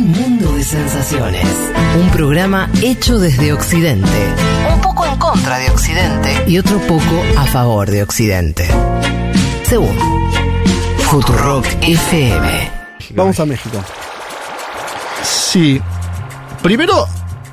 [0.00, 1.44] Un mundo de sensaciones.
[2.00, 4.34] Un programa hecho desde Occidente.
[4.72, 6.44] Un poco en contra de Occidente.
[6.46, 8.66] Y otro poco a favor de Occidente.
[9.62, 9.94] Según
[11.00, 12.70] Futurock FM.
[13.10, 13.76] Vamos a México.
[15.22, 15.78] Sí.
[16.62, 17.06] Primero,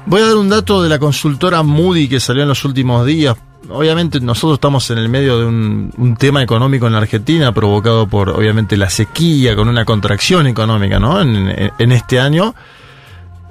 [0.06, 3.36] voy a dar un dato de la consultora Moody que salió en los últimos días.
[3.70, 8.30] Obviamente nosotros estamos en el medio de un, tema económico en la Argentina provocado por,
[8.30, 11.22] obviamente, la sequía, con una contracción económica, ¿no?
[11.22, 12.56] En, este año.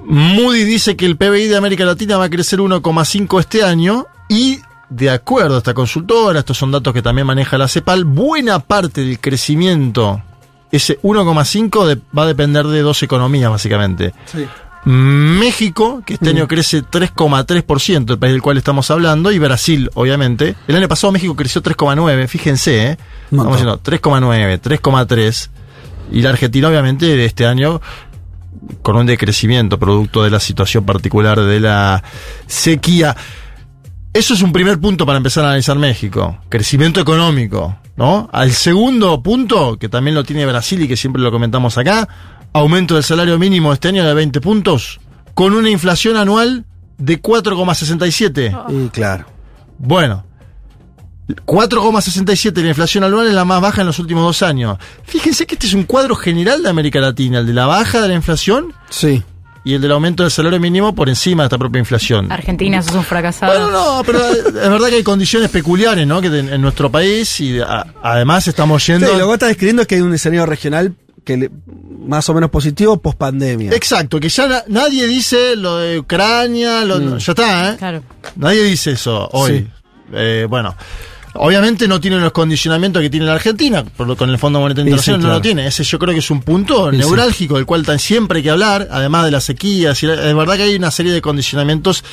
[0.03, 4.59] Moody dice que el PBI de América Latina va a crecer 1,5 este año y,
[4.89, 9.01] de acuerdo a esta consultora, estos son datos que también maneja la CEPAL, buena parte
[9.01, 10.21] del crecimiento,
[10.71, 14.13] ese 1,5 de- va a depender de dos economías, básicamente.
[14.25, 14.47] Sí.
[14.85, 20.55] México, que este año crece 3,3%, el país del cual estamos hablando, y Brasil, obviamente.
[20.67, 22.97] El año pasado México creció 3,9%, fíjense, ¿eh?
[23.25, 25.49] Estamos diciendo 3,9%, 3,3%.
[26.11, 27.81] Y la Argentina, obviamente, de este año
[28.81, 32.03] con un decrecimiento producto de la situación particular de la
[32.47, 33.15] sequía.
[34.13, 36.37] Eso es un primer punto para empezar a analizar México.
[36.49, 38.29] Crecimiento económico, ¿no?
[38.31, 42.07] Al segundo punto, que también lo tiene Brasil y que siempre lo comentamos acá,
[42.57, 44.99] aumento del salario mínimo este año de 20 puntos,
[45.33, 46.65] con una inflación anual
[46.97, 48.85] de 4,67.
[48.85, 49.25] Y claro.
[49.77, 50.23] Bueno,
[51.45, 54.77] 4,67 la inflación anual es la más baja en los últimos dos años.
[55.03, 58.07] Fíjense que este es un cuadro general de América Latina, el de la baja de
[58.07, 59.21] la inflación Sí.
[59.65, 62.31] y el del aumento del salario mínimo por encima de esta propia inflación.
[62.31, 63.51] Argentina, sos un fracasado.
[63.53, 66.21] Bueno, no, pero es verdad que hay condiciones peculiares, ¿no?
[66.21, 69.07] Que en, en nuestro país y a- además estamos Sí, yendo...
[69.11, 71.51] lo que vos estás describiendo es que hay un escenario regional que le-
[72.07, 73.71] más o menos positivo post pandemia.
[73.73, 77.17] Exacto, que ya na- nadie dice lo de Ucrania, lo- Mm.
[77.17, 77.75] ya está, ¿eh?
[77.77, 78.03] Claro.
[78.35, 79.59] Nadie dice eso hoy.
[79.59, 79.67] Sí.
[80.13, 80.75] Eh, bueno,
[81.35, 84.89] obviamente no tiene los condicionamientos que tiene la Argentina, por lo- con el Fondo Monetario
[84.89, 85.37] Internacional sí, no claro.
[85.39, 85.67] lo tiene.
[85.67, 86.97] Ese yo creo que es un punto Sí, sí.
[86.97, 89.91] neurálgico del cual tan siempre hay que hablar, además de la sequía.
[89.91, 92.03] Es decir, Es verdad que hay una serie de condicionamientos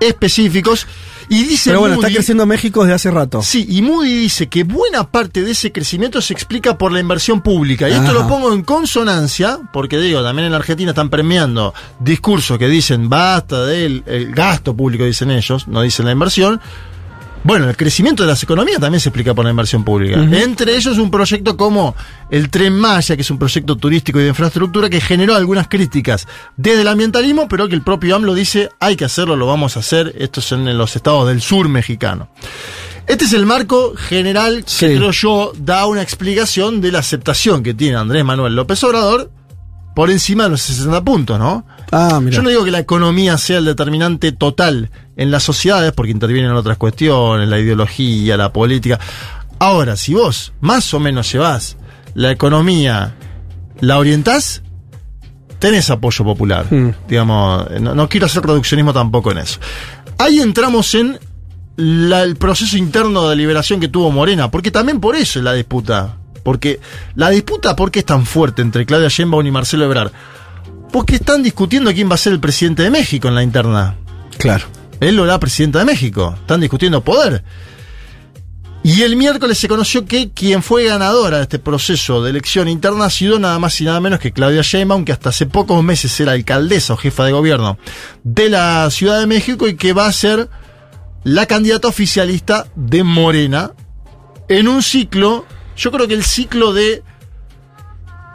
[0.00, 0.86] específicos.
[1.28, 3.42] Y dice Pero bueno, está creciendo México desde hace rato.
[3.42, 7.40] Sí, y Moody dice que buena parte de ese crecimiento se explica por la inversión
[7.40, 7.88] pública.
[7.88, 12.58] Y esto lo pongo en consonancia, porque digo, también en la Argentina están premiando discursos
[12.58, 16.60] que dicen basta del el gasto público, dicen ellos, no dicen la inversión.
[17.44, 20.18] Bueno, el crecimiento de las economías también se explica por la inversión pública.
[20.18, 21.94] Entre ellos un proyecto como
[22.30, 26.26] el Tren Maya, que es un proyecto turístico y de infraestructura que generó algunas críticas
[26.56, 29.80] desde el ambientalismo, pero que el propio AMLO dice hay que hacerlo, lo vamos a
[29.80, 30.14] hacer.
[30.18, 32.30] Esto es en los estados del sur mexicano.
[33.06, 34.86] Este es el marco general que Sí.
[34.96, 39.30] creo yo da una explicación de la aceptación que tiene Andrés Manuel López Obrador
[39.94, 41.66] por encima de los 60 puntos, ¿no?
[41.92, 42.34] Ah, mira.
[42.36, 46.52] Yo no digo que la economía sea el determinante total en las sociedades, porque intervienen
[46.52, 48.98] otras cuestiones, la ideología, la política.
[49.58, 51.76] Ahora, si vos más o menos llevás
[52.14, 53.14] la economía,
[53.80, 54.62] la orientás,
[55.58, 56.66] tenés apoyo popular.
[56.72, 56.90] Mm.
[57.08, 59.60] Digamos, no, no quiero hacer reduccionismo tampoco en eso.
[60.18, 61.18] Ahí entramos en
[61.76, 65.52] la- el proceso interno de liberación que tuvo Morena, porque también por eso es la
[65.52, 66.16] disputa.
[66.42, 66.78] Porque
[67.14, 70.12] la disputa, ¿por qué es tan fuerte entre Claudia Sheinbaum y Marcelo Ebrard?
[70.92, 73.96] Porque están discutiendo quién va a ser el presidente de México en la interna.
[74.38, 74.66] Claro.
[75.00, 76.34] Él lo hará presidenta de México.
[76.40, 77.44] Están discutiendo poder.
[78.82, 83.06] Y el miércoles se conoció que quien fue ganadora de este proceso de elección interna
[83.06, 86.20] ha sido nada más y nada menos que Claudia Sheinbaum, que hasta hace pocos meses
[86.20, 87.78] era alcaldesa o jefa de gobierno
[88.24, 90.50] de la Ciudad de México y que va a ser
[91.22, 93.72] la candidata oficialista de Morena
[94.48, 97.02] en un ciclo, yo creo que el ciclo de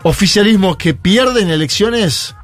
[0.04, 2.36] oficialismo que pierden elecciones,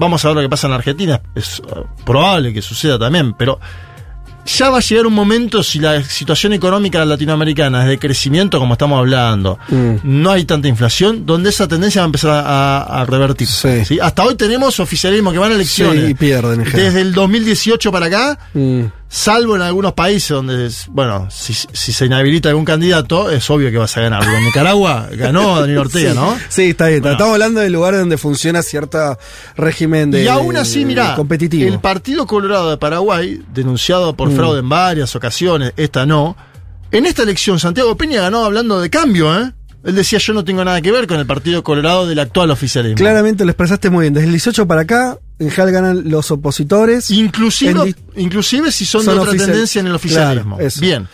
[0.00, 3.34] vamos a ver lo que pasa en la Argentina, es eh, probable que suceda también,
[3.34, 3.60] pero
[4.46, 8.72] ya va a llegar un momento si la situación económica latinoamericana es de crecimiento, como
[8.72, 9.96] estamos hablando, Mm.
[10.02, 13.84] no hay tanta inflación, donde esa tendencia va a empezar a, a revertirse.
[13.84, 13.98] Sí.
[14.00, 16.04] Hasta hoy tenemos oficialismo que van a elecciones.
[16.04, 16.72] Sí, y pierden en.
[16.72, 18.84] Desde el 2018 para acá, Mm.
[19.12, 23.76] Salvo en algunos países donde, bueno, si, si se inhabilita algún candidato, es obvio que
[23.76, 24.22] vas a ganar.
[24.22, 26.16] En Nicaragua ganó Daniel Ortega, sí.
[26.16, 26.38] ¿no?
[26.48, 27.00] Sí, está bien.
[27.00, 27.14] Bueno.
[27.16, 29.18] Estamos hablando del lugar donde funciona cierto
[29.56, 31.68] régimen de y aún así, mirá, competitivo.
[31.72, 34.36] el Partido Colorado de Paraguay, denunciado por Mm.
[34.36, 36.36] fraude en varias ocasiones, esta no,
[36.92, 39.52] en esta elección Santiago Peña ganó hablando de cambio, ¿eh?
[39.82, 42.96] Él decía, yo no tengo nada que ver con el Partido Colorado del actual oficialismo.
[42.96, 44.14] Claramente lo expresaste muy bien.
[44.14, 47.10] Desde el 18 para acá, en general ganan los opositores.
[47.10, 50.58] Inclusive, inclusive si son, Son de otra tendencia en el oficialismo.
[50.58, 50.72] Claro.
[50.80, 51.08] Bien.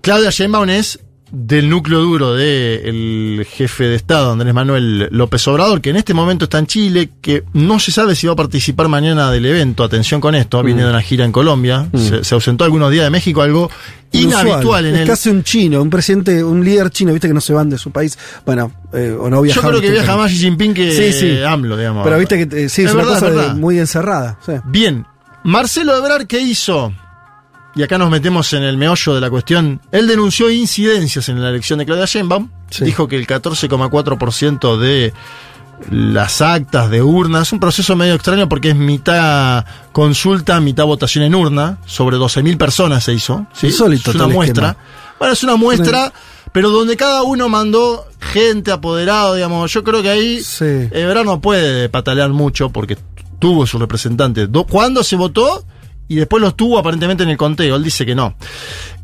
[0.00, 1.00] Claudia Sheinbaum es
[1.32, 6.44] del núcleo duro del jefe de Estado, Andrés Manuel López Obrador, que en este momento
[6.44, 9.82] está en Chile, que no se sabe si va a participar mañana del evento.
[9.84, 11.98] Atención con esto, viene de una gira en Colombia, Mm.
[11.98, 13.70] se, se ausentó algunos días de México, algo
[14.12, 14.46] Inusual.
[14.46, 15.06] inhabitual en es él.
[15.08, 17.90] casi un chino, un presidente, un líder chino, viste que no se van de su
[17.90, 18.16] país.
[18.46, 19.68] Bueno, eh, o no Yo viajan.
[19.70, 21.42] creo que viaja más Xi Jinping que Sí, sí.
[21.42, 22.04] AMLO, digamos.
[22.04, 23.54] Pero viste que eh, sí, es, Es una verdad, cosa es de- verdad.
[23.56, 24.38] muy encerrada.
[24.46, 24.52] sí.
[24.66, 25.04] Bien,
[25.42, 26.92] Marcelo Ebrard, ¿qué hizo?
[27.76, 29.80] Y acá nos metemos en el meollo de la cuestión.
[29.92, 32.48] Él denunció incidencias en la elección de Claudia Sheinbaum.
[32.70, 32.84] Sí.
[32.84, 35.12] Dijo que el 14,4% de
[35.90, 41.34] las actas de urnas, un proceso medio extraño porque es mitad consulta, mitad votación en
[41.34, 43.46] urna, sobre 12.000 personas se hizo.
[43.52, 43.66] ¿sí?
[43.66, 44.68] Insólito es una muestra.
[44.70, 44.86] esquema.
[45.18, 46.12] Bueno, es una muestra,
[46.52, 49.70] pero donde cada uno mandó gente apoderado, digamos.
[49.72, 50.64] Yo creo que ahí Sí.
[50.90, 52.96] Ebrard no puede patalear mucho porque
[53.38, 54.46] tuvo su representante.
[54.46, 55.64] Do- ¿Cuándo se votó?
[56.08, 57.76] Y después los tuvo aparentemente en el conteo.
[57.76, 58.36] Él dice que no.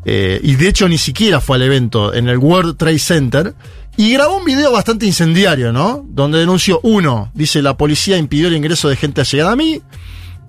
[0.04, 3.54] Eh, y de hecho ni siquiera fue al evento en el World Trade Center.
[3.96, 6.04] Y grabó un video bastante incendiario, ¿no?
[6.08, 9.82] Donde denunció, uno, dice la policía impidió el ingreso de gente allegada a mí.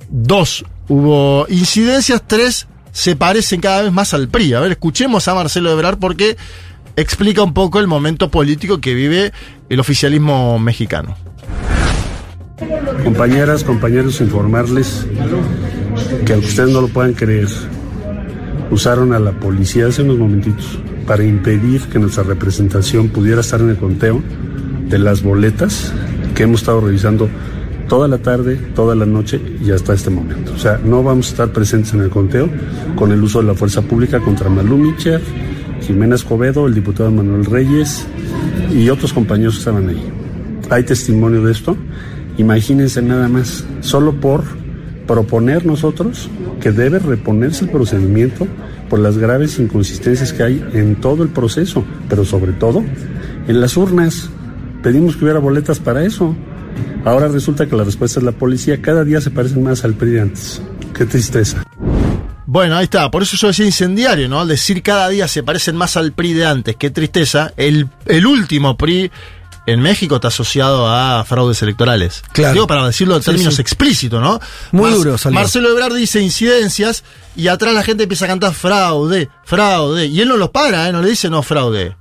[0.09, 2.21] Dos, hubo incidencias.
[2.25, 4.53] Tres, se parecen cada vez más al PRI.
[4.53, 6.37] A ver, escuchemos a Marcelo Ebrard porque
[6.95, 9.33] explica un poco el momento político que vive
[9.69, 11.17] el oficialismo mexicano.
[13.03, 15.05] Compañeras, compañeros, informarles
[16.25, 17.47] que aunque ustedes no lo puedan creer,
[18.71, 23.69] usaron a la policía hace unos momentitos para impedir que nuestra representación pudiera estar en
[23.69, 24.21] el conteo
[24.89, 25.93] de las boletas
[26.33, 27.29] que hemos estado revisando
[27.87, 30.53] toda la tarde, toda la noche y hasta este momento.
[30.53, 32.49] O sea, no vamos a estar presentes en el conteo
[32.95, 35.21] con el uso de la fuerza pública contra Malú Micher,
[35.81, 38.05] Jimena Escobedo, el diputado Manuel Reyes
[38.73, 40.11] y otros compañeros que estaban ahí.
[40.69, 41.77] Hay testimonio de esto.
[42.37, 44.43] Imagínense nada más, solo por
[45.07, 46.29] proponer nosotros
[46.61, 48.47] que debe reponerse el procedimiento
[48.89, 52.83] por las graves inconsistencias que hay en todo el proceso, pero sobre todo
[53.47, 54.29] en las urnas.
[54.81, 56.35] Pedimos que hubiera boletas para eso.
[57.05, 58.81] Ahora resulta que la respuesta es la policía.
[58.81, 60.61] Cada día se parecen más al PRI de antes.
[60.93, 61.63] Qué tristeza.
[62.45, 63.09] Bueno, ahí está.
[63.09, 64.41] Por eso yo decía incendiario, ¿no?
[64.41, 66.75] Al decir cada día se parecen más al PRI de antes.
[66.75, 67.53] Qué tristeza.
[67.57, 69.09] El, el último PRI
[69.65, 72.21] en México está asociado a fraudes electorales.
[72.33, 72.53] Claro.
[72.53, 73.61] Digo, para decirlo en Sí, términos sí.
[73.61, 74.39] explícitos, ¿no?
[74.71, 75.39] Muy duro salió.
[75.39, 77.03] Marcelo Ebrard dice incidencias
[77.35, 80.05] y atrás la gente empieza a cantar fraude, fraude.
[80.07, 80.91] Y él no los para, ¿eh?
[80.91, 81.95] No le dice no fraude.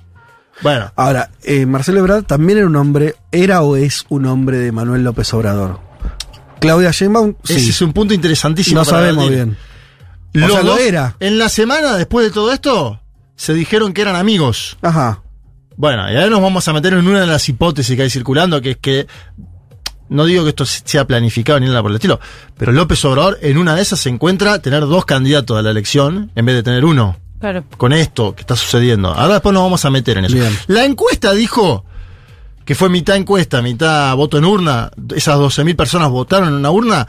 [0.61, 4.71] Bueno, Ahora, eh, Marcelo Ebrard también era un hombre, era o es un hombre de
[4.71, 5.81] Manuel López Obrador.
[6.61, 7.55] Claudia Sheinbaum, sí.
[7.55, 8.79] ese es un punto interesantísimo.
[8.81, 9.57] no sabemos bien.
[10.35, 11.17] O sea, lo dos, era.
[11.21, 13.01] En la semana después de todo esto,
[13.35, 14.77] se dijeron que eran amigos.
[14.83, 15.23] Ajá.
[15.77, 18.61] Bueno, y ahora nos vamos a meter en una de las hipótesis que hay circulando,
[18.61, 19.07] que es que,
[20.09, 22.21] no digo que esto sea planificado ni nada por el estilo,
[22.59, 26.31] pero López Obrador en una de esas se encuentra tener dos candidatos a la elección
[26.35, 27.17] en vez de tener uno.
[27.41, 27.65] Claro.
[27.77, 29.09] Con esto que está sucediendo.
[29.13, 30.35] Ahora después nos vamos a meter en eso.
[30.35, 30.57] Bien.
[30.69, 31.85] La encuesta dijo
[32.65, 34.91] que fue mitad encuesta, mitad voto en urna.
[35.13, 37.09] Esas 12.000 personas votaron en una urna.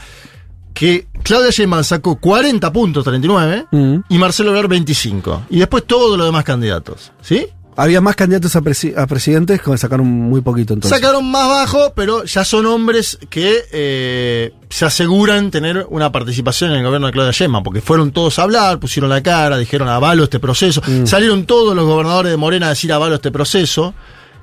[0.73, 3.95] Que Claudia Sheinbaum sacó 40 puntos, 39, Mm.
[4.09, 5.43] y Marcelo Ebrard 25.
[5.51, 7.11] Y después todos los demás candidatos.
[7.21, 7.45] ¿Sí?
[7.75, 10.99] Había más candidatos a, presi- a presidentes que sacaron muy poquito entonces.
[10.99, 16.77] Sacaron más bajo, pero ya son hombres que eh, se aseguran tener una participación en
[16.77, 20.23] el gobierno de Claudia Sheinbaum, porque fueron todos a hablar, pusieron la cara, dijeron avalo
[20.23, 20.81] este proceso.
[20.85, 21.05] Mm.
[21.05, 23.93] Salieron todos los gobernadores de Morena a decir avalo este proceso.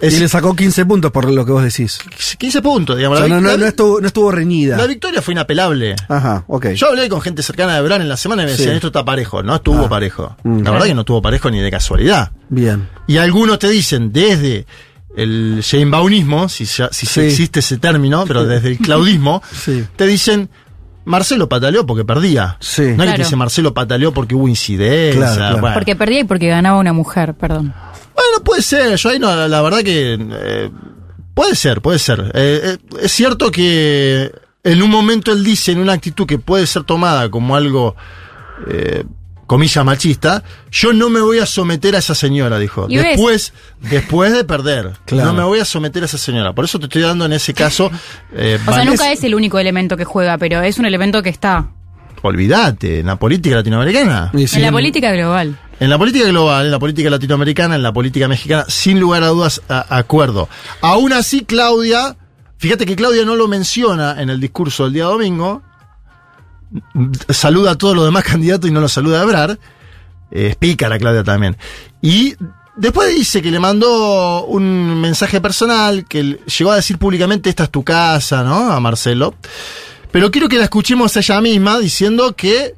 [0.01, 1.99] Es y le sacó 15 puntos por lo que vos decís.
[2.39, 3.19] 15 puntos, digamos.
[3.19, 4.77] O sea, la, no, no, la- no estuvo, no estuvo reñida.
[4.77, 5.95] la victoria fue inapelable.
[6.09, 6.69] Ajá, ok.
[6.71, 8.59] Yo hablé con gente cercana de Bran en la semana y me Sí.
[8.59, 9.43] decían, esto está parejo.
[9.43, 9.89] No estuvo Ah.
[9.89, 10.37] parejo.
[10.45, 10.63] Mm.
[10.63, 12.33] La verdad que no estuvo parejo ni de casualidad.
[12.49, 12.89] Bien.
[13.07, 14.67] Y algunos te dicen, desde
[15.17, 17.21] el Sheinbaunismo, si, ya- si Sí.
[17.21, 19.85] existe ese término, pero desde el claudismo, Sí.
[19.97, 20.49] te dicen,
[21.05, 22.57] Marcelo pataleó porque perdía.
[22.61, 22.83] Sí.
[22.83, 23.13] No es que Claro.
[23.17, 25.19] te dice Marcelo pataleó porque hubo incidencia.
[25.21, 25.59] Claro, claro.
[25.61, 25.75] Bueno.
[25.75, 27.75] Porque perdía y porque ganaba una mujer, perdón.
[28.23, 28.97] Bueno, puede ser.
[28.97, 30.19] Yo ahí no, la, la verdad que.
[30.21, 30.71] eh,
[31.35, 32.31] puede ser, puede ser.
[32.35, 34.31] Eh, eh, es cierto que
[34.63, 37.97] en un momento él dice, en una actitud que puede ser tomada como algo.
[38.69, 39.05] eh,
[39.47, 42.87] comilla machista, yo no me voy a someter a esa señora, dijo.
[42.87, 43.03] Ves.
[43.03, 44.93] Después, después de perder.
[45.07, 45.33] Claro.
[45.33, 46.53] No me voy a someter a esa señora.
[46.53, 47.91] Por eso te estoy dando en ese caso.
[48.33, 51.31] eh, O sea, nunca es el único elemento que juega, pero es un elemento que
[51.31, 51.69] está
[52.23, 54.31] Olvídate, en la política latinoamericana.
[54.37, 55.59] Sí, en la política global.
[55.81, 59.29] En la política global, en la política latinoamericana, en la política mexicana, sin lugar a
[59.29, 60.49] dudas, a- acuerdo.
[60.83, 62.17] Aún así, Claudia,
[62.59, 65.63] fíjate que Claudia no lo menciona en el discurso del día domingo,
[67.31, 69.59] saluda a todos los demás candidatos y no los saluda a Ebrar,
[70.31, 71.57] eh, pícara Claudia también.
[72.03, 72.35] Y
[72.77, 77.71] después dice que le mandó un mensaje personal, que llegó a decir públicamente, esta es
[77.71, 78.71] tu casa, ¿no?
[78.73, 79.35] A Marcelo.
[80.13, 82.75] Pero quiero que la escuchemos a ella misma diciendo que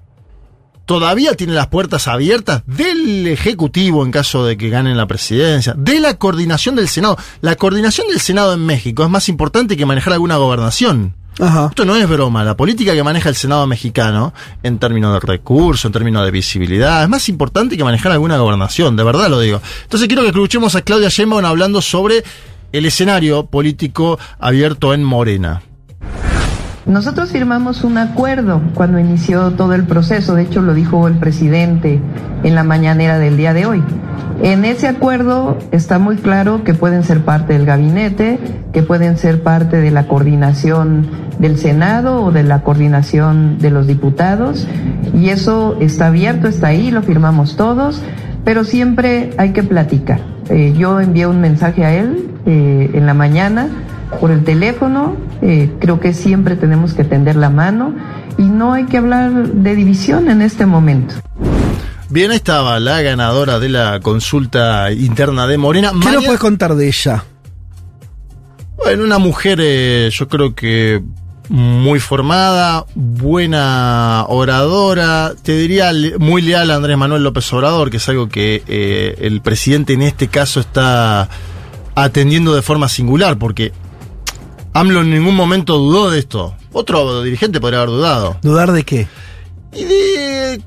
[0.93, 6.01] todavía tiene las puertas abiertas del Ejecutivo en caso de que ganen la presidencia, de
[6.01, 7.17] la coordinación del Senado.
[7.41, 11.15] La coordinación del Senado en México es más importante que manejar alguna gobernación.
[11.41, 11.69] Ajá.
[11.71, 15.87] Esto no es broma, la política que maneja el Senado mexicano, en términos de recursos,
[15.87, 19.63] en términos de visibilidad, es más importante que manejar alguna gobernación, de verdad lo digo.
[19.85, 22.23] Entonces quiero que escuchemos a Claudia Sheinbaum hablando sobre
[22.71, 25.63] el escenario político abierto en Morena.
[26.87, 32.01] Nosotros firmamos un acuerdo cuando inició todo el proceso, de hecho lo dijo el presidente
[32.43, 33.83] en la mañanera del día de hoy.
[34.43, 38.41] En ese acuerdo está muy claro que pueden ser parte del gabinete,
[38.73, 41.07] que pueden ser parte de la coordinación
[41.39, 44.67] del Senado o de la coordinación de los diputados,
[45.15, 48.03] y eso está abierto, está ahí, lo firmamos todos,
[48.45, 50.21] pero siempre hay que platicar.
[50.49, 53.69] Eh, yo envié un mensaje a él eh, en la mañana
[54.21, 55.15] por el teléfono.
[55.43, 57.95] Eh, creo que siempre tenemos que tender la mano
[58.39, 61.15] y no hay que hablar de división en este momento.
[62.11, 65.91] Bien, ahí estaba la ganadora de la consulta interna de Morena.
[65.91, 67.25] ¿Qué María- nos puedes contar de ella?
[68.77, 71.03] Bueno, una mujer, eh, yo creo que
[71.49, 78.09] muy formada, buena oradora, te diría muy leal a Andrés Manuel López Obrador, que es
[78.09, 81.29] algo que eh, el presidente en este caso está
[81.95, 83.73] atendiendo de forma singular, porque
[84.75, 86.57] AMLO en ningún momento dudó de esto.
[86.73, 88.39] Otro dirigente podría haber dudado.
[88.43, 89.07] ¿Dudar de qué?
[89.75, 90.63] Y de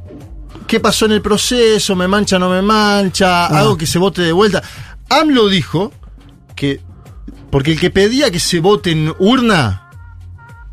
[0.67, 3.59] qué pasó en el proceso, me mancha, no me mancha, Ah.
[3.59, 4.61] hago que se vote de vuelta.
[5.09, 5.91] AMLO dijo
[6.55, 6.81] que,
[7.51, 9.89] porque el que pedía que se vote en urna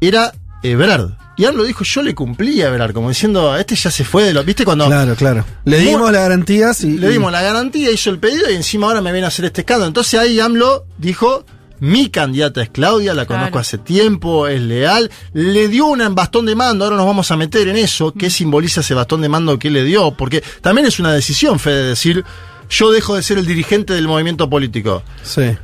[0.01, 1.12] era Ebrard.
[1.37, 4.35] Y AMLO dijo, yo le cumplí a Ebrard, como diciendo, este ya se fue de
[4.35, 4.45] lo...
[4.45, 5.45] ¿Viste cuando Claro, claro.
[5.65, 6.99] Le dimos las garantías y.
[6.99, 9.62] le dimos la garantía, hizo el pedido y encima ahora me viene a hacer este
[9.62, 9.89] escándalo?
[9.89, 11.45] Entonces ahí AMLO dijo...
[11.83, 13.61] Mi candidata es Claudia, la conozco Claro.
[13.62, 15.11] hace tiempo, es leal.
[15.33, 18.12] Le dio un bastón de mando, ahora nos vamos a meter en eso.
[18.12, 20.12] ¿Qué simboliza ese bastón de mando que le dio?
[20.12, 22.25] Porque también es una decisión, Fede, decir,
[22.71, 25.03] yo dejo de ser el dirigente del movimiento político.
[25.25, 25.57] Sí.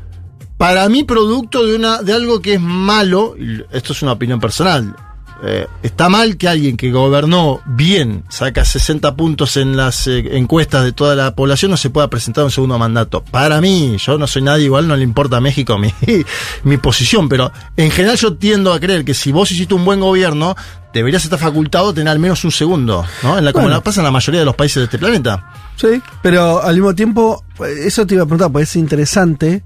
[0.57, 3.37] Para mí, producto de, una, de algo que es malo,
[3.71, 4.97] esto es una opinión personal,
[5.42, 10.85] eh, está mal que alguien que gobernó bien, saca 60 puntos en las eh, encuestas
[10.85, 13.23] de toda la población, no se pueda presentar un segundo mandato.
[13.23, 15.92] Para mí, yo no soy nadie igual, no le importa a México mi,
[16.64, 20.00] mi posición, pero en general yo tiendo a creer que si vos hiciste un buen
[20.00, 20.57] gobierno,
[20.92, 23.38] deberías estar facultado a tener al menos un segundo, ¿no?
[23.38, 25.52] En la, como la pasa en la mayoría de los países de este planeta.
[25.76, 29.62] Sí, pero al mismo tiempo, eso te iba a preguntar, pues es interesante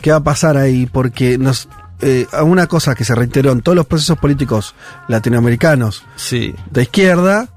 [0.00, 1.68] qué va a pasar ahí, porque nos,
[2.00, 4.74] eh, una cosa que se reiteró en todos los procesos políticos
[5.08, 6.54] latinoamericanos Sí.
[6.70, 7.48] de izquierda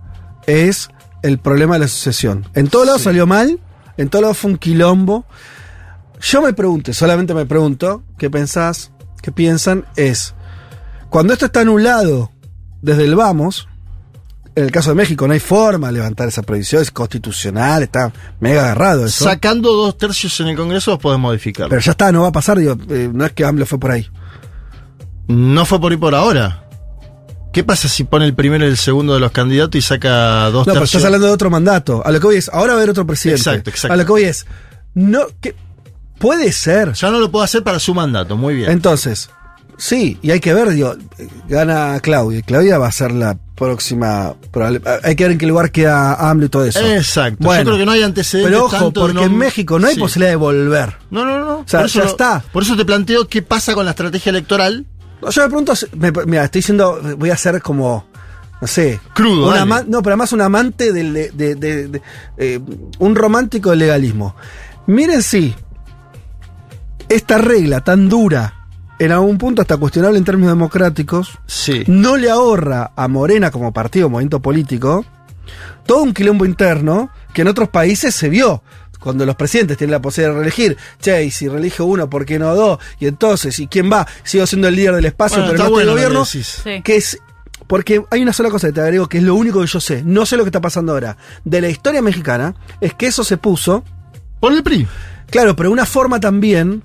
[0.47, 0.89] es
[1.21, 2.47] el problema de la sucesión.
[2.53, 3.05] En todos lados Sí.
[3.05, 3.59] salió mal,
[3.97, 5.25] en todos lados fue un quilombo.
[6.21, 8.91] Yo me pregunto, solamente me pregunto, ¿qué pensás?
[9.21, 9.85] ¿Qué piensan?
[9.95, 10.33] Es,
[11.09, 12.31] cuando esto está anulado
[12.81, 13.67] desde el vamos,
[14.55, 18.11] en el caso de México no hay forma de levantar esa prohibición, es constitucional, está
[18.39, 19.23] mega agarrado eso.
[19.25, 21.69] Sacando dos tercios en el Congreso, podés modificarlo.
[21.69, 23.91] Pero ya está, no va a pasar, digo, eh, no es que AMLO fue por
[23.91, 24.09] ahí.
[25.29, 26.65] No fue por ahí por ahora.
[27.53, 30.67] ¿Qué pasa si pone el primero y el segundo de los candidatos y saca dos
[30.67, 32.01] No, pero estás hablando de otro mandato.
[32.05, 33.39] A lo que voy es, ahora va a haber otro presidente.
[33.41, 33.93] Exacto, exacto.
[33.93, 34.45] A lo que voy es,
[34.93, 35.55] no, que
[36.19, 36.93] puede ser.
[36.93, 38.69] Ya no lo puedo hacer para su mandato, muy bien.
[38.69, 39.29] Entonces,
[39.77, 40.95] sí, y hay que ver, digo,
[41.47, 42.41] gana Claudia.
[42.43, 44.35] Claudia va a ser la próxima.
[45.03, 46.79] hay que ver en qué lugar queda AMLO y todo eso.
[46.85, 47.37] Exacto.
[47.43, 48.51] Bueno, Yo creo que no hay antecedentes.
[48.51, 49.99] Pero ojo, tanto porque no- en México no hay Sí.
[49.99, 50.97] posibilidad de volver.
[51.11, 51.59] No, no, no.
[51.59, 52.43] O sea, por eso ya lo- está.
[52.53, 54.85] Por eso te planteo qué pasa con la estrategia electoral.
[55.21, 58.05] Yo me pregunto, me- mira, estoy diciendo, voy a ser como,
[58.61, 58.99] no sé.
[59.13, 62.01] Crudo, ama- no, pero además un amante del, de, de- de- de-
[62.37, 62.59] eh,
[62.99, 64.35] un romántico del legalismo.
[64.87, 65.53] Miren si
[67.09, 68.55] esta regla tan dura,
[68.99, 71.83] en algún punto hasta cuestionable en términos democráticos, Sí.
[71.87, 75.05] no le ahorra a Morena como partido, movimiento político,
[75.85, 78.61] todo un quilombo interno que en otros países se vio.
[78.99, 82.37] Cuando los presidentes tienen la posibilidad de reelegir, che, y si reelige uno, ¿por qué
[82.37, 82.79] no dos?
[82.99, 84.05] Y entonces, ¿y quién va?
[84.23, 86.25] Sigo siendo el líder del espacio, Bueno, pero no bueno gobierno.
[86.25, 86.41] Sí.
[86.83, 87.17] Que es.
[87.67, 90.01] Porque hay una sola cosa que te agrego, que es lo único que yo sé.
[90.03, 91.17] No sé lo que está pasando ahora.
[91.45, 93.83] De la historia mexicana, es que eso se puso
[94.39, 94.87] Por el PRI.
[95.29, 96.83] Claro, pero una forma también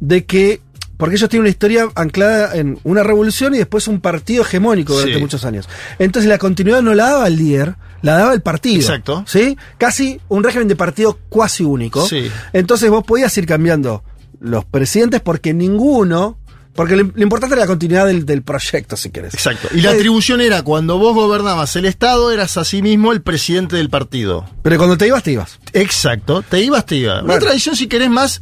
[0.00, 0.60] de que.
[0.96, 5.14] Porque ellos tienen una historia anclada en una revolución y después un partido hegemónico durante
[5.14, 5.20] Sí.
[5.20, 5.66] muchos años.
[5.98, 8.80] Entonces la continuidad no la daba el líder, la daba el partido.
[8.80, 9.24] Exacto.
[9.26, 9.56] ¿Sí?
[9.78, 12.06] Casi un régimen de partido cuasi único.
[12.06, 12.30] Sí.
[12.52, 14.02] Entonces vos podías ir cambiando
[14.40, 16.36] los presidentes porque ninguno.
[16.72, 19.34] Porque lo, lo importante era la continuidad del, del proyecto, si querés.
[19.34, 19.68] Exacto.
[19.74, 23.90] Y la Eh, atribución era cuando vos gobernabas el Estado, eras asimismo el presidente del
[23.90, 24.46] partido.
[24.62, 25.58] Pero cuando te ibas, te ibas.
[25.72, 26.42] Exacto.
[26.48, 27.22] Te ibas, te ibas.
[27.24, 28.40] Una tradición, si querés, más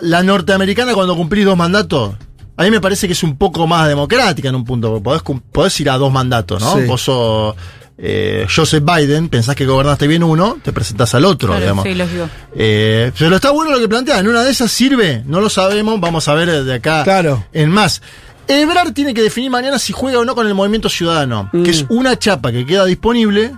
[0.00, 2.14] la norteamericana cuando cumplís dos mandatos.
[2.56, 5.02] A mí me parece que es un poco más democrática en un punto.
[5.02, 6.76] porque podés ir a dos mandatos, ¿no?
[6.78, 6.86] Sí.
[6.86, 7.54] Vos sos
[7.98, 11.84] eh, Joseph Biden, pensás que gobernaste bien uno, te presentás al otro, Claro, digamos.
[11.84, 12.28] sí, lógico.
[12.54, 14.18] Eh, pero está bueno lo que plantea.
[14.18, 17.44] En una de esas sirve, no lo sabemos, vamos a ver de acá Claro.
[17.52, 18.02] en más.
[18.48, 21.62] Ebrard tiene que definir mañana si juega o no con el movimiento ciudadano, Mm.
[21.64, 23.52] que es una chapa que queda disponible,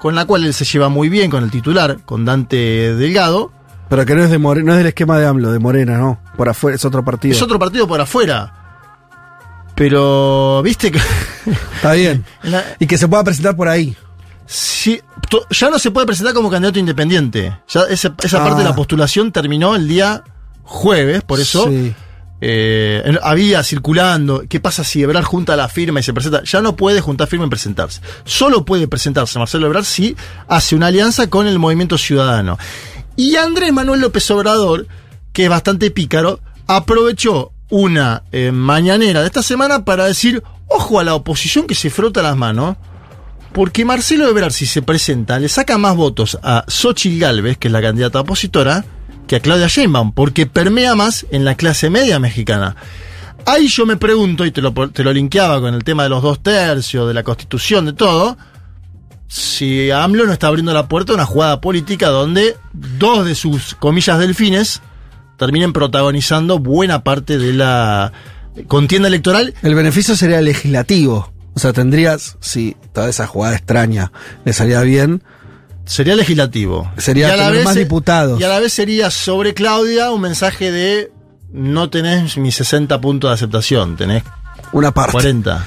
[0.00, 3.52] con la cual él se lleva muy bien con el titular, con Dante Delgado.
[3.88, 6.18] Pero que no es, de More- no es del esquema de AMLO, de Morena, ¿no?
[6.36, 7.34] Por afuera, es otro partido.
[7.34, 8.63] Es otro partido por afuera.
[9.74, 10.98] Pero, viste que.
[11.76, 12.24] Está bien.
[12.42, 13.96] la- Y que se pueda presentar por ahí.
[14.46, 15.00] Sí,
[15.50, 17.56] ya no se puede presentar como candidato independiente.
[17.68, 18.44] Ya esa, esa Ah.
[18.44, 20.22] parte de la postulación terminó el día
[20.62, 21.94] jueves, por eso Sí.
[22.40, 26.42] eh, había circulando, ¿qué pasa si Ebrard junta la firma y se presenta?
[26.44, 28.00] Ya no puede juntar firma y presentarse.
[28.24, 30.14] Solo puede presentarse Marcelo Ebrard si
[30.46, 32.58] hace una alianza con el Movimiento Ciudadano.
[33.16, 34.86] Y Andrés Manuel López Obrador,
[35.32, 41.04] que es bastante pícaro, aprovechó una eh, mañanera de esta semana para decir, ojo a
[41.04, 42.76] la oposición que se frota las manos.
[43.52, 47.72] Porque Marcelo Ebrard, si se presenta, le saca más votos a Xochitl Galvez, que es
[47.72, 48.84] la candidata opositora,
[49.26, 52.76] que a Claudia Sheinbaum, porque permea más en la clase media mexicana.
[53.44, 56.22] Ahí yo me pregunto, y te lo, te lo linkeaba con el tema de los
[56.22, 58.36] dos tercios, de la constitución, de todo,
[59.26, 63.74] si AMLO no está abriendo la puerta a una jugada política donde dos de sus
[63.74, 64.80] comillas delfines
[65.36, 68.12] terminen protagonizando buena parte de la
[68.68, 71.32] contienda electoral El beneficio sería legislativo.
[71.54, 74.12] O sea, tendrías, si toda esa jugada extraña
[74.44, 75.22] le salía bien,
[75.86, 76.90] Sería legislativo.
[76.96, 78.40] Sería Y a la tener vez más diputados.
[78.40, 81.12] Y a la vez sería sobre Claudia un mensaje de
[81.52, 84.22] no tenés mis 60 puntos de aceptación, tenés
[84.72, 85.12] una parte.
[85.12, 85.66] 40.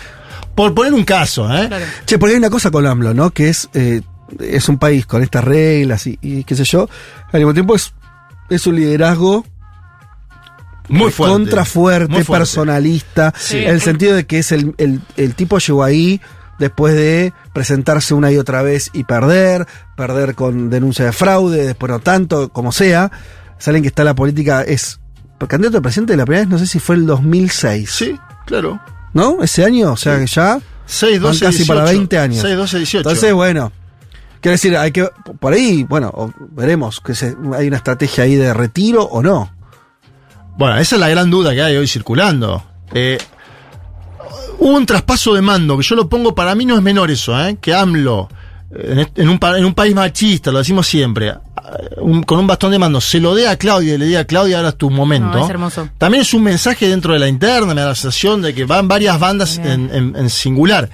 [0.55, 1.67] Por poner un caso, ¿eh?
[1.67, 1.85] Claro.
[2.05, 3.29] Che, porque hay una cosa con AMLO, ¿no?
[3.29, 4.01] Que es, eh,
[4.39, 6.89] es un país con estas reglas y, y qué sé yo.
[7.31, 7.93] Al mismo tiempo es,
[8.49, 9.45] es un liderazgo
[10.89, 11.33] Muy fuerte.
[11.33, 12.41] contra fuerte, Muy fuerte.
[12.41, 13.33] personalista.
[13.37, 13.57] Sí.
[13.57, 16.21] En el sentido de que es el, el, el tipo llegó ahí
[16.59, 21.91] después de presentarse una y otra vez y perder, perder con denuncia de fraude, después
[21.91, 23.11] no tanto, como sea.
[23.59, 24.99] Es alguien que está la política, es
[25.47, 27.89] candidato a presidente de la primera vez, no sé si fue el 2006.
[27.91, 28.79] Sí, claro.
[29.13, 29.43] ¿No?
[29.43, 30.59] Ese año, o sea que ya.
[30.85, 31.73] 6, Van 12, casi 18.
[31.73, 32.41] para 20 años.
[32.41, 32.97] 6, 12, 18.
[33.09, 33.71] Entonces, bueno.
[34.39, 35.07] Quiero decir, hay que.
[35.39, 39.51] Por ahí, bueno, veremos que se- hay una estrategia ahí de retiro o no.
[40.57, 42.63] Bueno, esa es la gran duda que hay hoy circulando.
[42.93, 43.17] Eh,
[44.59, 47.39] hubo un traspaso de mando, que yo lo pongo, para mí no es menor eso,
[47.45, 47.57] ¿eh?
[47.61, 48.27] que AMLO,
[48.75, 51.35] eh, en, un, en un país machista, lo decimos siempre, eh,
[51.97, 54.25] un- con un bastón de mando, se lo dé a Claudia y le diga a
[54.25, 55.37] Claudia, ahora es tu momento.
[55.37, 55.89] No, es hermoso.
[55.97, 58.87] También es un mensaje dentro de la interna, me da la sensación de que van
[58.87, 60.89] varias bandas en, en- en singular.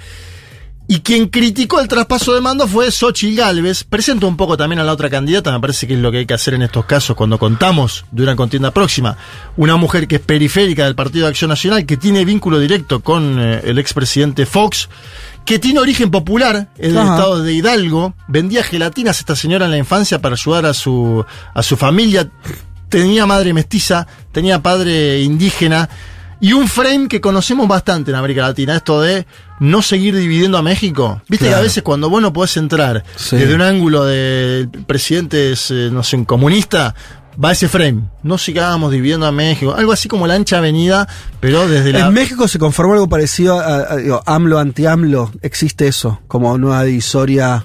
[0.86, 3.84] Y quien criticó el traspaso de mando fue Xochitl Galvez.
[3.84, 6.26] Presento un poco también a la otra candidata, me parece que es lo que hay
[6.26, 9.16] que hacer en estos casos cuando contamos de una contienda próxima.
[9.56, 13.38] Una mujer que es periférica del Partido de Acción Nacional, que tiene vínculo directo con
[13.40, 14.90] eh, el expresidente Fox,
[15.46, 17.14] que tiene origen popular, es del Ajá.
[17.14, 18.14] estado de Hidalgo.
[18.28, 22.28] Vendía gelatinas esta señora en la infancia para ayudar a su, a su familia.
[22.90, 25.88] Tenía madre mestiza, tenía padre indígena.
[26.40, 29.26] Y un frame que conocemos bastante en América Latina, esto de
[29.60, 31.20] no seguir dividiendo a México.
[31.28, 33.36] Viste que a veces cuando vos no podés entrar Sí.
[33.36, 36.94] desde un ángulo de presidente, es, eh, no sé, un comunista,
[37.42, 38.02] va ese frame.
[38.22, 39.74] No sigamos dividiendo a México.
[39.76, 41.08] Algo así como la ancha avenida,
[41.40, 42.00] pero desde la...
[42.06, 45.32] En México se conformó algo parecido a, a- digo, AMLO, anti-AMLO.
[45.42, 47.64] Existe eso, como nueva divisoria.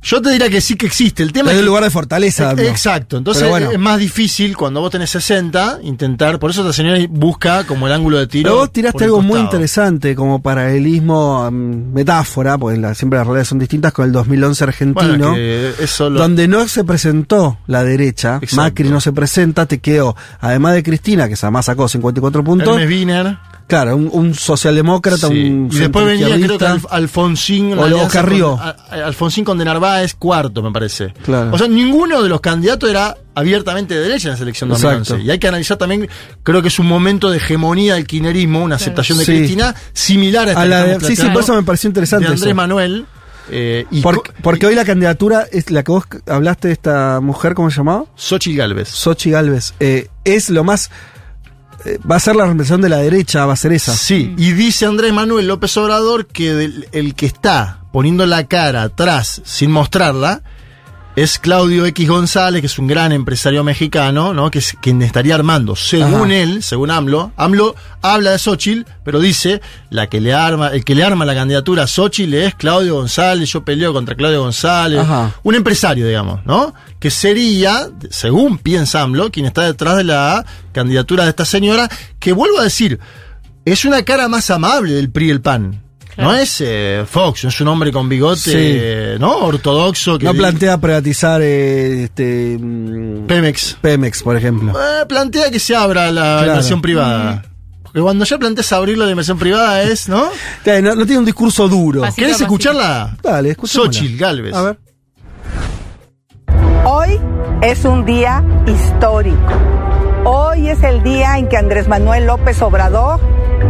[0.00, 1.22] Yo te diría que sí que existe.
[1.24, 2.50] El tema Es es el que- lugar de fortaleza.
[2.50, 2.62] AMLO.
[2.68, 3.72] Exacto, entonces bueno.
[3.72, 7.92] es más difícil cuando vos tenés 60 intentar, por eso esta señora busca como el
[7.92, 8.48] ángulo de tiro.
[8.50, 13.48] Pero vos tiraste algo muy interesante como paralelismo, mm, metáfora, porque la- siempre las realidades
[13.48, 15.08] son distintas con el 2011 argentino.
[15.08, 18.56] Bueno, que eso lo- donde no se presentó la derecha, Exacto.
[18.56, 22.88] Macri no se presenta, te quedó, además de Cristina, que además sacó 54 puntos, Hermes
[22.88, 23.38] Wiener.
[23.68, 25.44] Claro, un, un socialdemócrata, Sí.
[25.48, 26.64] un Y después venía, creo que.
[26.66, 27.78] Alf- Alfonsín.
[27.78, 28.56] O- o Carrió.
[28.56, 31.14] con- a- Alfonsín con de Narváez, cuarto, me parece.
[31.22, 31.50] Claro.
[31.52, 34.98] O sea, ninguno de los candidatos era abiertamente de derecha en la selección Exacto.
[34.98, 35.24] 2011.
[35.26, 36.08] Y hay que analizar también,
[36.42, 39.36] creo que es un momento de hegemonía del kirchnerismo, una aceptación de Sí.
[39.36, 42.32] Cristina similar a esta A la de- sí, sí, por eso me pareció interesante De
[42.32, 42.54] Andrés eso.
[42.56, 43.06] Manuel.
[43.50, 47.70] eh, y Porque, hoy la candidatura es la que vos hablaste de esta mujer, ¿cómo
[47.70, 48.04] se llamaba?
[48.16, 48.88] Xochitl Galvez.
[48.88, 49.72] Sochi Galvez.
[49.80, 50.90] Eh, es lo más.
[51.84, 53.94] Eh, va a ser la representación de la derecha, va a ser esa.
[53.94, 59.42] Sí, y dice Andrés Manuel López Obrador que el que está poniendo la cara atrás
[59.44, 60.42] sin mostrarla
[61.22, 64.52] es Claudio X González, que es un gran empresario mexicano, ¿no?
[64.52, 65.74] Que es quien estaría armando.
[65.74, 66.36] Según Ajá.
[66.36, 70.94] él, según AMLO, AMLO habla de Xochitl, pero dice la que le arma, el que
[70.94, 75.00] le arma la candidatura a Xochitl es Claudio González, yo peleo contra Claudio González.
[75.00, 75.34] Ajá.
[75.42, 76.72] Un empresario, digamos, ¿no?
[77.00, 81.88] Que sería, según piensa AMLO, quien está detrás de la candidatura de esta señora,
[82.20, 83.00] que vuelvo a decir,
[83.64, 85.87] es una cara más amable del PRI y el PAN.
[86.18, 88.52] No es eh, Fox, no es un hombre con bigote, Sí.
[88.56, 89.36] eh, ¿no?
[89.38, 90.18] Ortodoxo.
[90.18, 93.76] Que No plantea privatizar eh, este, mm, Pemex.
[93.80, 94.72] Pemex, por ejemplo.
[94.72, 96.46] Eh, plantea que se abra la Claro.
[96.48, 97.44] inversión privada.
[97.84, 100.24] Porque cuando ya planteas abrir la inversión privada es, ¿no?
[100.82, 102.00] No, no tiene un discurso duro.
[102.02, 102.44] Pasito ¿Querés pasito.
[102.46, 103.16] escucharla?
[103.22, 103.92] Dale, escuchémosla.
[103.92, 104.54] Xochitl Galvez.
[104.54, 104.78] A ver.
[106.84, 107.20] Hoy
[107.62, 109.52] es un día histórico.
[110.24, 113.20] Hoy es el día en que Andrés Manuel López Obrador,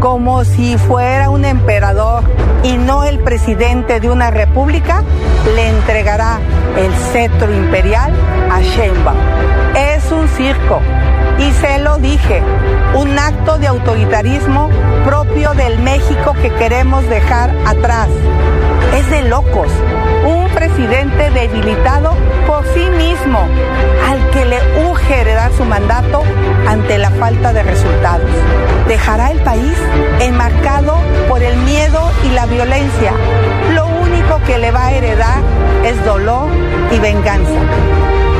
[0.00, 2.22] como si fuera un emperador
[2.62, 5.02] y no el presidente de una república,
[5.54, 6.38] le entregará
[6.76, 8.12] el cetro imperial
[8.50, 9.16] a Sheinbaum.
[9.76, 10.80] Es un circo
[11.38, 12.42] y se lo dije,
[12.94, 14.70] un acto de autoritarismo
[15.04, 18.08] propio del México que queremos dejar atrás.
[18.96, 19.68] Es de locos.
[20.26, 22.14] Un presidente debilitado
[22.46, 23.38] por sí mismo,
[24.08, 24.58] al que le
[24.88, 26.22] urge heredar su mandato
[26.66, 27.77] ante la falta de resultados.
[28.98, 29.74] Dejará el país
[30.20, 33.12] enmarcado por el miedo y la violencia.
[33.72, 35.40] Lo único que le va a heredar
[35.84, 36.48] es dolor
[36.90, 37.60] y venganza.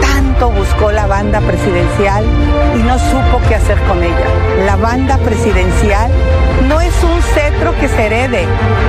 [0.03, 2.25] Tanto buscó la banda presidencial
[2.77, 4.27] y no supo qué hacer con ella.
[4.67, 6.11] La banda presidencial
[6.69, 8.45] no es un cetro que se herede,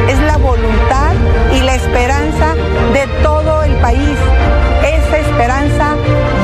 [0.10, 1.14] es la voluntad
[1.56, 2.56] y la esperanza
[2.94, 4.18] de todo el país.
[4.84, 5.96] Esa esperanza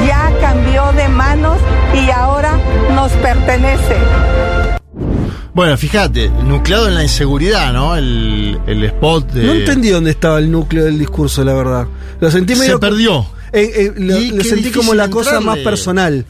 [0.07, 1.57] ya cambió de manos
[1.95, 2.51] y ahora
[2.93, 3.95] nos pertenece.
[5.55, 7.95] Bueno, fíjate, nucleado en la inseguridad, ¿no?
[7.95, 9.43] El, el spot de...
[9.45, 11.87] No entendí dónde estaba el núcleo del discurso, la verdad.
[12.19, 12.73] Lo sentí medio.
[12.73, 13.25] Se perdió.
[13.53, 15.45] Eh, eh, lo, sentí como la cosa entrarle.
[15.45, 16.25] más personal.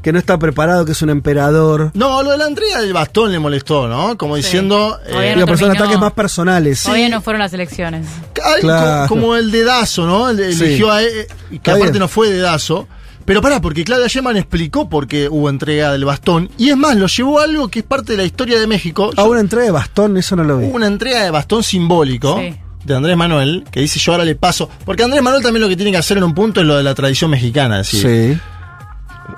[0.00, 1.90] Que no está preparado, que es un emperador.
[1.94, 4.16] No, lo de la entrega del bastón le molestó, ¿no?
[4.16, 4.96] Como diciendo...
[5.08, 5.72] Todavía eh, no terminó.
[5.72, 6.80] ataques más personales.
[6.84, 8.06] Todavía no fueron las elecciones.
[8.32, 9.08] Claro.
[9.08, 10.30] como el dedazo, ¿no?
[10.30, 10.64] El- Sí.
[10.66, 11.02] Eligió a...
[11.02, 12.00] eh, que Está aparte bien.
[12.00, 12.86] no fue dedazo.
[13.28, 16.50] Pero pará, porque Claudia Sheinbaum explicó por qué hubo entrega del bastón.
[16.58, 19.10] Y es más, lo llevó a algo que es parte de la historia de México.
[19.16, 20.66] Ah, una entrega de bastón, eso no lo vi.
[20.66, 22.56] Hubo una entrega de bastón simbólico Sí.
[22.84, 24.68] de Andrés Manuel, que dice yo ahora le paso.
[24.84, 26.82] Porque Andrés Manuel también lo que tiene que hacer en un punto es lo de
[26.82, 27.80] la tradición mexicana.
[27.80, 28.40] Es decir, Sí.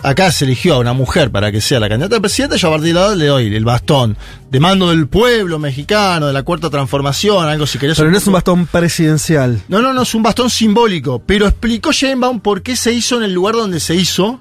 [0.02, 2.70] Acá se eligió a una mujer para que sea la candidata a presidenta, yo a
[2.72, 4.16] partir de ahora le doy el bastón
[4.50, 7.96] de mando del pueblo mexicano, de la cuarta transformación, algo si querés.
[7.98, 9.62] Pero no es un bastón presidencial.
[9.68, 11.22] No, no, no, es un bastón simbólico.
[11.24, 14.40] Pero explicó Sheinbaum por qué se hizo en el lugar donde se hizo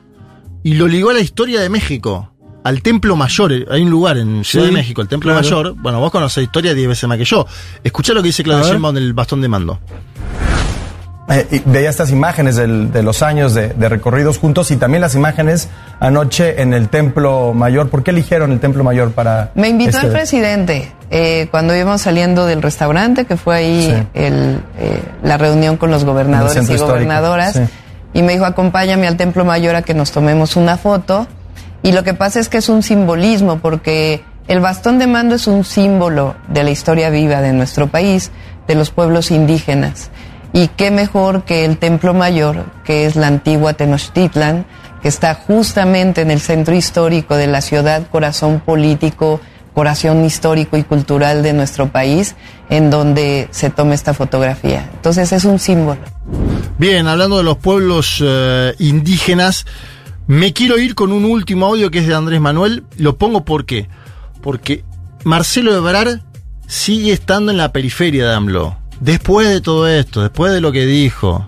[0.63, 2.33] y lo ligó a la historia de México.
[2.63, 5.43] Al Templo Mayor, Eh, hay un lugar en Ciudad Sí, de México, el Templo claro.
[5.43, 5.75] Mayor.
[5.77, 7.47] Bueno, vos conocés historia 10 veces más que yo.
[7.83, 8.69] Escuchá lo que dice Claudia.
[8.69, 9.79] Sheinbaum del bastón de mando.
[11.31, 15.13] Eh, veía estas imágenes del- de los años de, de recorridos juntos y también las
[15.13, 17.89] imágenes anoche en el Templo Mayor.
[17.89, 19.51] ¿Por qué eligieron el Templo Mayor para.?
[19.53, 24.07] Me invitó este- el presidente eh, cuando íbamos saliendo del restaurante, que fue ahí Sí.
[24.15, 27.53] el, eh, la reunión con los gobernadores y gobernadoras.
[27.53, 27.61] sí.
[28.13, 31.27] Y me dijo, acompáñame al Templo Mayor a que nos tomemos una foto.
[31.83, 35.45] Y lo que pasa es que es un simbolismo, porque el bastón de mando es
[35.45, 38.31] un símbolo de la historia viva de nuestro país,
[38.67, 40.09] de los pueblos indígenas.
[40.53, 44.65] Y qué mejor que el Templo Mayor, que es la antigua Tenochtitlan,
[45.01, 49.39] que está justamente en el centro histórico de la ciudad, corazón político,
[49.73, 52.35] corazón histórico y cultural de nuestro país,
[52.69, 54.89] en donde se toma esta fotografía.
[54.93, 56.01] Entonces es un símbolo.
[56.77, 59.65] Bien, hablando de los pueblos eh, indígenas,
[60.27, 62.83] me quiero ir con un último audio que es de Andrés Manuel.
[62.97, 63.87] Lo pongo ¿por qué?
[64.41, 64.83] Porque
[65.23, 66.21] Marcelo Ebrard
[66.67, 68.77] sigue estando en la periferia de AMLO.
[68.99, 71.47] Después de todo esto, después de lo que dijo,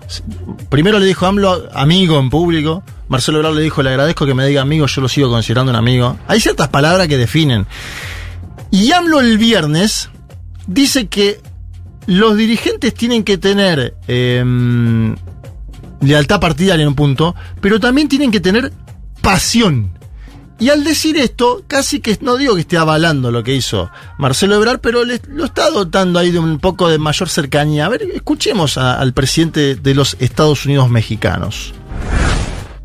[0.70, 4.46] primero le dijo AMLO amigo en público, Marcelo Ebrard le dijo le agradezco que me
[4.46, 6.16] diga amigo, yo lo sigo considerando un amigo.
[6.28, 7.66] Hay ciertas palabras que definen.
[8.70, 10.08] Y AMLO el viernes
[10.66, 11.40] dice que
[12.06, 15.14] los dirigentes tienen que tener em,
[16.00, 18.72] lealtad partidaria en un punto, pero también tienen que tener
[19.20, 19.92] pasión.
[20.62, 24.54] Y al decir esto, casi que no digo que esté avalando lo que hizo Marcelo
[24.54, 27.86] Ebrard, pero lo está dotando ahí de un poco de mayor cercanía.
[27.86, 31.74] A ver, escuchemos al presidente de los Estados Unidos mexicanos.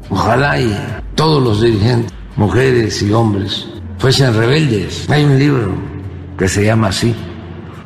[0.10, 0.76] Ojalá y
[1.16, 3.68] todos los dirigentes, mujeres y hombres,
[4.00, 5.08] fuesen rebeldes.
[5.10, 5.76] Hay un libro
[6.38, 7.14] que se llama así,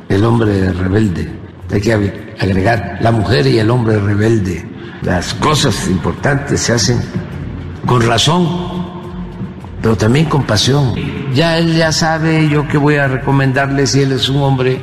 [0.08, 1.30] El hombre rebelde.
[1.70, 4.66] Hay que ag- agregar la mujer y el hombre rebelde.
[5.02, 6.98] Las cosas importantes se hacen
[7.86, 8.81] con razón,
[9.82, 10.94] pero también con pasión.
[11.34, 14.80] Ya él ya sabe yo que voy a recomendarle si él es un hombre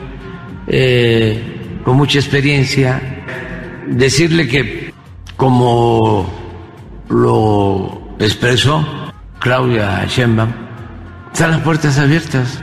[0.67, 3.01] eh, con mucha experiencia,
[3.87, 4.93] decirle que
[5.37, 6.29] como
[7.09, 8.85] lo expresó
[9.39, 10.51] Claudia Sheinbaum,
[11.31, 12.61] están las puertas abiertas,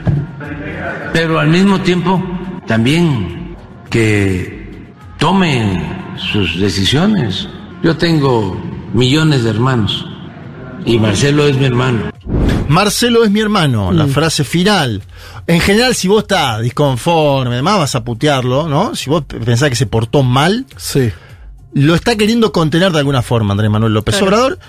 [1.11, 2.21] pero al mismo tiempo
[2.67, 3.55] también
[3.89, 5.81] que tomen
[6.17, 7.49] sus decisiones.
[7.81, 8.61] Yo tengo
[8.93, 10.07] millones de hermanos
[10.85, 12.11] y Marcelo es mi hermano.
[12.69, 14.09] Marcelo es mi hermano, la Mm.
[14.09, 15.01] frase final.
[15.47, 18.95] En general, si vos estás disconforme, además vas a putearlo, ¿no?
[18.95, 21.11] Si vos pensás que se portó mal, Sí.
[21.73, 24.27] lo está queriendo contener de alguna forma Andrés Manuel López Claro.
[24.27, 24.59] Obrador.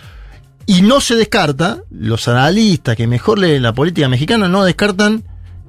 [0.67, 5.25] Y no se descarta, los analistas que mejor leen la política mexicana no descartan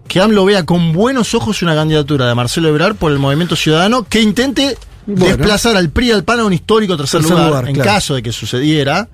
[0.07, 4.03] que AMLO vea con buenos ojos una candidatura de Marcelo Ebrard por el Movimiento Ciudadano
[4.09, 5.25] que intente Bueno.
[5.37, 7.89] desplazar al PRI y al PAN a un histórico tercer, Tercer lugar, lugar, en claro.
[7.91, 9.07] caso de que sucediera,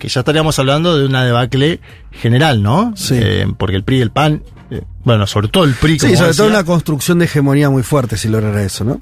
[0.00, 1.78] que ya estaríamos hablando de una debacle
[2.10, 2.92] general, ¿no?
[2.96, 3.14] Sí.
[3.16, 6.16] Eh, porque el PRI y el PAN, eh, bueno, sobre todo el PRI, como Sí,
[6.16, 9.00] sobre todo una construcción de hegemonía muy fuerte si lograra eso, ¿no?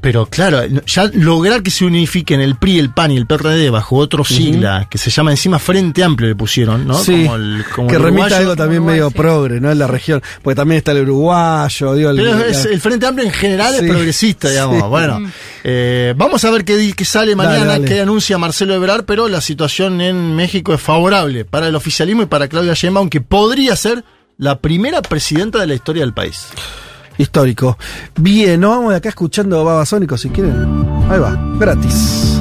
[0.00, 3.96] Pero claro, ya lograr que se unifiquen el PRI, el PAN y el PRD bajo
[3.96, 6.94] otro sigla, que se llama encima Frente Amplio, le pusieron, ¿no?
[6.94, 8.36] Sí, Como el, como que el remite a uruguayo.
[8.36, 9.14] algo también Uruguay, medio sí.
[9.16, 9.72] progre, ¿no?
[9.72, 10.22] En la región.
[10.42, 13.84] Porque también está el uruguayo, digo, el- Pero es- el Frente Amplio en general Sí.
[13.84, 14.76] es progresista, digamos.
[14.76, 14.88] Sí.
[14.88, 15.20] Bueno,
[15.64, 17.84] eh, vamos a ver qué, sale mañana, Dale, dale.
[17.86, 22.26] qué anuncia Marcelo Ebrard, pero la situación en México es favorable para el oficialismo y
[22.26, 24.04] para Claudia Sheinbaum, que podría ser
[24.38, 26.48] la primera presidenta de la historia del país.
[27.18, 27.76] Histórico.
[28.16, 30.54] Bien, nos vamos de acá escuchando Babasónico si quieren.
[31.08, 32.40] Ahí va, gratis.